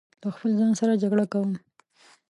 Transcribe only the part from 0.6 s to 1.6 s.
سره جګړه کوم